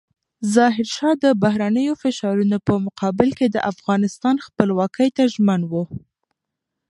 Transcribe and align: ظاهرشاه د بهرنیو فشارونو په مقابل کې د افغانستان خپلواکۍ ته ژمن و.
ظاهرشاه 0.53 1.15
د 1.23 1.25
بهرنیو 1.43 1.99
فشارونو 2.03 2.57
په 2.67 2.73
مقابل 2.85 3.29
کې 3.37 3.47
د 3.49 3.57
افغانستان 3.71 4.35
خپلواکۍ 4.45 5.09
ته 5.17 5.23
ژمن 5.33 5.61
و. 5.71 5.73